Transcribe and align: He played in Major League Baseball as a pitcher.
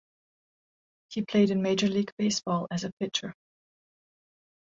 He 1.09 1.21
played 1.21 1.51
in 1.51 1.61
Major 1.61 1.85
League 1.85 2.11
Baseball 2.17 2.65
as 2.71 2.83
a 2.83 2.91
pitcher. 2.93 3.35